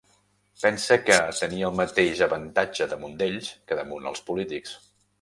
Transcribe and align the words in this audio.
Pense 0.61 0.97
que 1.09 1.17
tenia 1.41 1.69
el 1.69 1.77
mateix 1.81 2.23
avantatge 2.29 2.91
damunt 2.97 3.17
d'ells 3.23 3.55
que 3.69 3.81
damunt 3.85 4.13
els 4.15 4.29
polítics. 4.33 4.79